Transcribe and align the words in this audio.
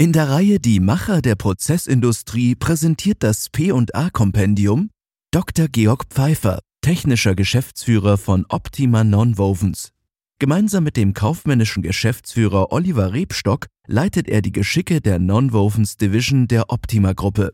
In 0.00 0.14
der 0.14 0.30
Reihe 0.30 0.60
Die 0.60 0.80
Macher 0.80 1.20
der 1.20 1.34
Prozessindustrie 1.34 2.54
präsentiert 2.54 3.18
das 3.22 3.50
P&A-Kompendium 3.50 4.88
Dr. 5.30 5.68
Georg 5.68 6.06
Pfeiffer, 6.08 6.60
technischer 6.80 7.34
Geschäftsführer 7.34 8.16
von 8.16 8.46
Optima 8.48 9.04
Nonwovens. 9.04 9.92
Gemeinsam 10.38 10.84
mit 10.84 10.96
dem 10.96 11.12
kaufmännischen 11.12 11.82
Geschäftsführer 11.82 12.72
Oliver 12.72 13.12
Rebstock 13.12 13.66
leitet 13.86 14.26
er 14.30 14.40
die 14.40 14.52
Geschicke 14.52 15.02
der 15.02 15.18
Nonwovens 15.18 15.98
Division 15.98 16.48
der 16.48 16.70
Optima 16.70 17.12
Gruppe. 17.12 17.52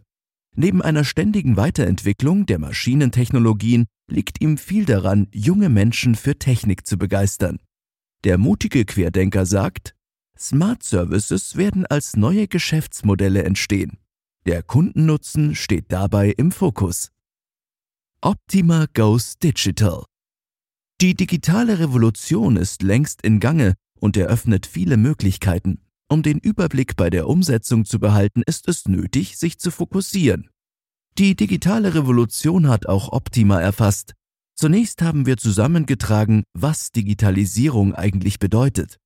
Neben 0.54 0.82
einer 0.82 1.02
ständigen 1.02 1.56
Weiterentwicklung 1.56 2.46
der 2.46 2.60
Maschinentechnologien 2.60 3.86
liegt 4.08 4.40
ihm 4.40 4.56
viel 4.56 4.84
daran, 4.84 5.26
junge 5.34 5.68
Menschen 5.68 6.14
für 6.14 6.38
Technik 6.38 6.86
zu 6.86 6.96
begeistern. 6.96 7.58
Der 8.22 8.38
mutige 8.38 8.84
Querdenker 8.84 9.46
sagt, 9.46 9.95
Smart 10.38 10.82
Services 10.82 11.56
werden 11.56 11.86
als 11.86 12.16
neue 12.16 12.48
Geschäftsmodelle 12.48 13.42
entstehen. 13.44 13.98
Der 14.44 14.62
Kundennutzen 14.62 15.54
steht 15.54 15.86
dabei 15.88 16.30
im 16.30 16.52
Fokus. 16.52 17.10
Optima 18.20 18.86
Goes 18.92 19.38
Digital. 19.38 20.04
Die 21.00 21.14
digitale 21.14 21.78
Revolution 21.78 22.56
ist 22.56 22.82
längst 22.82 23.22
in 23.22 23.40
Gange 23.40 23.74
und 23.98 24.16
eröffnet 24.16 24.66
viele 24.66 24.96
Möglichkeiten. 24.96 25.80
Um 26.08 26.22
den 26.22 26.38
Überblick 26.38 26.96
bei 26.96 27.10
der 27.10 27.28
Umsetzung 27.28 27.84
zu 27.84 27.98
behalten, 27.98 28.42
ist 28.46 28.68
es 28.68 28.86
nötig, 28.86 29.36
sich 29.36 29.58
zu 29.58 29.70
fokussieren. 29.70 30.48
Die 31.18 31.34
digitale 31.34 31.94
Revolution 31.94 32.68
hat 32.68 32.86
auch 32.86 33.10
Optima 33.12 33.60
erfasst. 33.60 34.14
Zunächst 34.54 35.02
haben 35.02 35.26
wir 35.26 35.36
zusammengetragen, 35.36 36.44
was 36.54 36.92
Digitalisierung 36.92 37.94
eigentlich 37.94 38.38
bedeutet. 38.38 38.98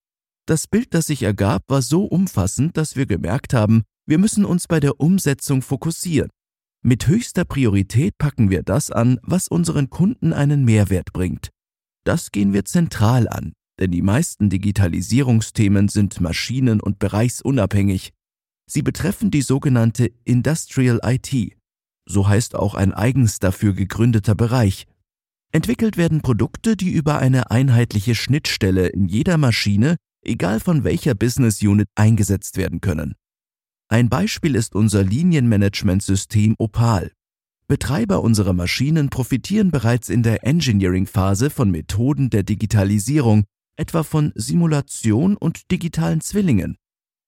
Das 0.46 0.66
Bild, 0.66 0.94
das 0.94 1.06
sich 1.06 1.22
ergab, 1.22 1.62
war 1.68 1.82
so 1.82 2.04
umfassend, 2.04 2.76
dass 2.76 2.96
wir 2.96 3.06
gemerkt 3.06 3.54
haben, 3.54 3.82
wir 4.06 4.18
müssen 4.18 4.44
uns 4.44 4.66
bei 4.66 4.80
der 4.80 4.98
Umsetzung 5.00 5.62
fokussieren. 5.62 6.30
Mit 6.82 7.06
höchster 7.06 7.44
Priorität 7.44 8.16
packen 8.18 8.50
wir 8.50 8.62
das 8.62 8.90
an, 8.90 9.20
was 9.22 9.48
unseren 9.48 9.90
Kunden 9.90 10.32
einen 10.32 10.64
Mehrwert 10.64 11.12
bringt. 11.12 11.50
Das 12.04 12.32
gehen 12.32 12.52
wir 12.52 12.64
zentral 12.64 13.28
an, 13.28 13.52
denn 13.78 13.90
die 13.90 14.02
meisten 14.02 14.48
Digitalisierungsthemen 14.48 15.88
sind 15.88 16.20
maschinen- 16.20 16.80
und 16.80 16.98
bereichsunabhängig. 16.98 18.12
Sie 18.66 18.82
betreffen 18.82 19.30
die 19.30 19.42
sogenannte 19.42 20.10
Industrial 20.24 21.00
IT. 21.04 21.56
So 22.06 22.28
heißt 22.28 22.54
auch 22.54 22.74
ein 22.74 22.94
eigens 22.94 23.38
dafür 23.38 23.74
gegründeter 23.74 24.34
Bereich. 24.34 24.86
Entwickelt 25.52 25.96
werden 25.96 26.22
Produkte, 26.22 26.76
die 26.76 26.90
über 26.90 27.18
eine 27.18 27.50
einheitliche 27.50 28.14
Schnittstelle 28.14 28.86
in 28.86 29.06
jeder 29.06 29.36
Maschine 29.36 29.96
egal 30.24 30.60
von 30.60 30.84
welcher 30.84 31.14
Business 31.14 31.62
Unit 31.62 31.88
eingesetzt 31.94 32.56
werden 32.56 32.80
können. 32.80 33.14
Ein 33.88 34.08
Beispiel 34.08 34.54
ist 34.54 34.74
unser 34.74 35.02
Linienmanagementsystem 35.02 36.54
Opal. 36.58 37.10
Betreiber 37.66 38.22
unserer 38.22 38.52
Maschinen 38.52 39.10
profitieren 39.10 39.70
bereits 39.70 40.08
in 40.08 40.22
der 40.22 40.44
Engineering-Phase 40.44 41.50
von 41.50 41.70
Methoden 41.70 42.30
der 42.30 42.42
Digitalisierung, 42.42 43.44
etwa 43.76 44.02
von 44.02 44.32
Simulation 44.34 45.36
und 45.36 45.70
digitalen 45.70 46.20
Zwillingen. 46.20 46.76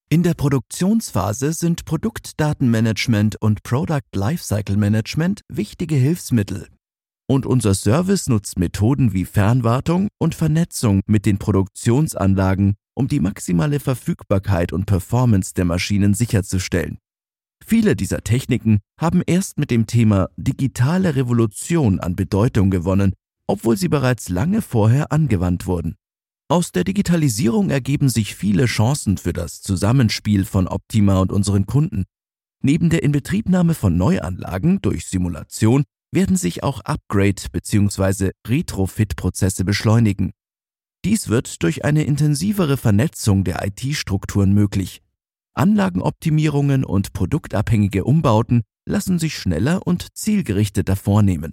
In 0.09 0.23
der 0.23 0.35
Produktionsphase 0.35 1.53
sind 1.53 1.85
Produktdatenmanagement 1.85 3.41
und 3.41 3.63
Product 3.63 4.01
Lifecycle 4.15 4.77
Management 4.77 5.41
wichtige 5.49 5.95
Hilfsmittel, 5.95 6.69
und 7.27 7.47
unser 7.47 7.75
Service 7.75 8.29
nutzt 8.29 8.59
Methoden 8.59 9.13
wie 9.13 9.25
Fernwartung 9.25 10.09
und 10.19 10.35
Vernetzung 10.35 11.01
mit 11.07 11.25
den 11.25 11.39
Produktionsanlagen, 11.39 12.75
um 12.95 13.09
die 13.09 13.21
maximale 13.21 13.81
Verfügbarkeit 13.81 14.73
und 14.73 14.87
Performance 14.87 15.55
der 15.55 15.65
Maschinen 15.65 16.15
sicherzustellen. 16.15 16.99
Viele 17.65 17.95
dieser 17.97 18.23
Techniken 18.23 18.81
haben 19.01 19.23
erst 19.25 19.59
mit 19.59 19.71
dem 19.71 19.87
Thema 19.87 20.29
digitale 20.37 21.15
Revolution 21.15 22.01
an 22.01 22.17
Bedeutung 22.17 22.71
gewonnen, 22.71 23.13
obwohl 23.47 23.77
sie 23.77 23.89
bereits 23.89 24.29
lange 24.29 24.63
vorher 24.63 25.13
angewandt 25.13 25.67
wurden. 25.67 25.95
Aus 26.49 26.73
der 26.73 26.85
Digitalisierung 26.85 27.71
ergeben 27.71 28.09
sich 28.09 28.35
viele 28.35 28.67
Chancen 28.67 29.17
für 29.17 29.33
das 29.33 29.63
Zusammenspiel 29.63 30.45
von 30.45 30.69
Optima 30.69 31.19
und 31.21 31.33
unseren 31.33 31.67
Kunden. 31.67 32.05
Neben 32.63 32.91
der 32.91 33.03
Inbetriebnahme 33.03 33.75
von 33.75 33.97
Neuanlagen 33.97 34.83
durch 34.83 35.07
Simulation 35.07 35.85
werden 36.13 36.37
sich 36.37 36.63
auch 36.63 36.81
Upgrade- 36.81 37.49
bzw. 37.51 38.33
Retrofit-Prozesse 38.47 39.65
beschleunigen. 39.65 40.33
Dies 41.05 41.29
wird 41.29 41.63
durch 41.63 41.85
eine 41.85 42.05
intensivere 42.05 42.77
Vernetzung 42.77 43.43
der 43.43 43.65
IT-Strukturen 43.67 44.53
möglich. 44.53 45.03
Anlagenoptimierungen 45.55 46.85
und 46.85 47.13
produktabhängige 47.13 48.05
Umbauten 48.05 48.63
lassen 48.87 49.19
sich 49.19 49.37
schneller 49.37 49.87
und 49.87 50.17
zielgerichteter 50.17 50.97
vornehmen. 50.97 51.53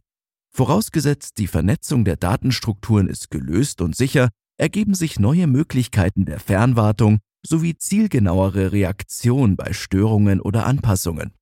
Vorausgesetzt, 0.51 1.38
die 1.38 1.47
Vernetzung 1.47 2.05
der 2.05 2.15
Datenstrukturen 2.15 3.07
ist 3.07 3.31
gelöst 3.31 3.81
und 3.81 3.95
sicher, 3.95 4.29
ergeben 4.57 4.93
sich 4.93 5.19
neue 5.19 5.47
Möglichkeiten 5.47 6.25
der 6.25 6.39
Fernwartung 6.39 7.19
sowie 7.45 7.77
zielgenauere 7.77 8.71
Reaktion 8.71 9.55
bei 9.55 9.73
Störungen 9.73 10.41
oder 10.41 10.65
Anpassungen. 10.65 11.33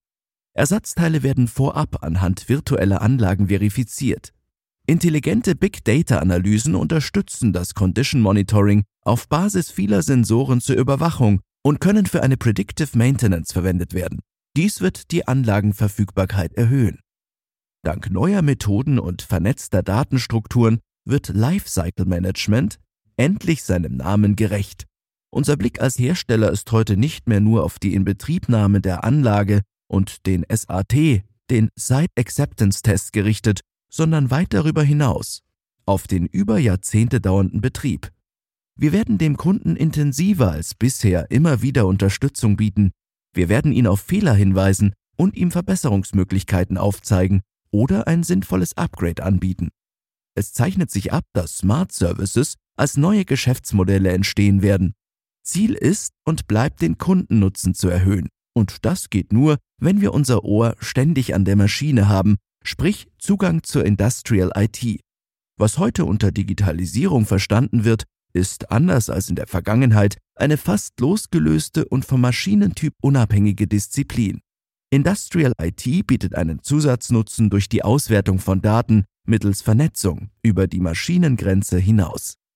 Ersatzteile 0.53 1.23
werden 1.23 1.47
vorab 1.47 2.03
anhand 2.03 2.49
virtueller 2.49 3.01
Anlagen 3.01 3.47
verifiziert. 3.47 4.33
Intelligente 4.89 5.53
Big 5.53 5.83
Data-Analysen 5.83 6.73
unterstützen 6.73 7.51
das 7.51 7.73
Condition 7.73 8.21
Monitoring 8.21 8.85
auf 9.01 9.27
Basis 9.27 9.69
vieler 9.69 10.01
Sensoren 10.01 10.61
zur 10.61 10.77
Überwachung 10.77 11.41
und 11.61 11.81
können 11.81 12.05
für 12.05 12.23
eine 12.23 12.37
Predictive 12.37 12.97
Maintenance 12.97 13.51
verwendet 13.51 13.93
werden. 13.93 14.21
Dies 14.55 14.79
wird 14.79 15.11
die 15.11 15.27
Anlagenverfügbarkeit 15.27 16.53
erhöhen. 16.53 17.01
Dank 17.83 18.09
neuer 18.09 18.41
Methoden 18.41 18.97
und 18.97 19.23
vernetzter 19.23 19.83
Datenstrukturen 19.83 20.79
wird 21.03 21.27
Lifecycle 21.27 22.05
Management 22.05 22.79
endlich 23.17 23.63
seinem 23.63 23.97
Namen 23.97 24.37
gerecht. 24.37 24.85
Unser 25.31 25.57
Blick 25.57 25.81
als 25.81 25.99
Hersteller 25.99 26.49
ist 26.49 26.71
heute 26.71 26.95
nicht 26.95 27.27
mehr 27.27 27.41
nur 27.41 27.65
auf 27.65 27.77
die 27.77 27.93
Inbetriebnahme 27.93 28.79
der 28.79 29.03
Anlage 29.03 29.63
und 29.89 30.25
den 30.25 30.45
SAT, 30.49 31.23
den 31.49 31.69
Site 31.75 32.13
Acceptance 32.17 32.81
Test 32.81 33.11
gerichtet, 33.11 33.59
sondern 33.89 34.31
weit 34.31 34.53
darüber 34.53 34.83
hinaus, 34.83 35.43
auf 35.85 36.07
den 36.07 36.25
über 36.25 36.59
Jahrzehnte 36.59 37.21
dauernden 37.21 37.61
Betrieb. 37.61 38.11
Wir 38.75 38.91
werden 38.91 39.17
dem 39.17 39.37
Kunden 39.37 39.75
intensiver 39.75 40.51
als 40.51 40.75
bisher 40.75 41.31
immer 41.31 41.61
wieder 41.61 41.87
Unterstützung 41.87 42.57
bieten, 42.57 42.91
wir 43.37 43.49
werden 43.49 43.71
ihn 43.71 43.85
auf 43.85 44.01
Fehler 44.01 44.33
hinweisen 44.33 44.93
und 45.15 45.35
ihm 45.35 45.51
Verbesserungsmöglichkeiten 45.51 46.75
aufzeigen 46.75 47.41
oder 47.69 48.07
ein 48.07 48.23
sinnvolles 48.23 48.75
Upgrade 48.77 49.23
anbieten. 49.23 49.69
Es 50.33 50.53
zeichnet 50.53 50.89
sich 50.89 51.13
ab, 51.13 51.23
dass 51.33 51.59
Smart 51.59 51.91
Services 51.91 52.55
als 52.75 52.97
neue 52.97 53.25
Geschäftsmodelle 53.25 54.11
entstehen 54.11 54.63
werden. 54.63 54.95
Ziel 55.43 55.75
ist 55.75 56.13
und 56.25 56.47
bleibt 56.47 56.81
den 56.81 56.97
Kundennutzen 56.97 57.75
zu 57.75 57.89
erhöhen. 57.89 58.27
Und 58.53 58.85
das 58.85 59.11
geht 59.11 59.31
nur, 59.31 59.57
wenn 59.79 60.01
wir 60.01 60.15
unser 60.15 60.43
Ohr 60.43 60.75
ständig 60.79 61.35
an 61.35 61.45
der 61.45 61.55
Maschine 61.55 62.07
haben, 62.07 62.37
sprich 62.67 63.07
Zugang 63.17 63.63
zur 63.63 63.85
Industrial 63.85 64.51
IT. 64.55 64.99
Was 65.57 65.77
heute 65.77 66.05
unter 66.05 66.31
Digitalisierung 66.31 67.25
verstanden 67.25 67.85
wird, 67.85 68.03
ist 68.33 68.71
anders 68.71 69.09
als 69.09 69.29
in 69.29 69.35
der 69.35 69.47
Vergangenheit 69.47 70.17
eine 70.35 70.57
fast 70.57 70.99
losgelöste 70.99 71.85
und 71.85 72.05
vom 72.05 72.21
Maschinentyp 72.21 72.93
unabhängige 73.01 73.67
Disziplin. 73.67 74.41
Industrial 74.89 75.53
IT 75.61 76.07
bietet 76.07 76.35
einen 76.35 76.61
Zusatznutzen 76.61 77.49
durch 77.49 77.69
die 77.69 77.83
Auswertung 77.83 78.39
von 78.39 78.61
Daten 78.61 79.05
mittels 79.25 79.61
Vernetzung 79.61 80.29
über 80.43 80.67
die 80.67 80.79
Maschinengrenze 80.79 81.79
hinaus. 81.79 82.37